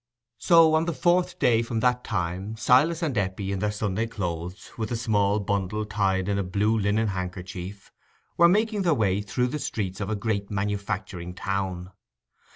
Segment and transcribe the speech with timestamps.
[0.39, 4.71] So on the fourth day from that time, Silas and Eppie, in their Sunday clothes,
[4.75, 7.91] with a small bundle tied in a blue linen handkerchief,
[8.35, 11.91] were making their way through the streets of a great manufacturing town.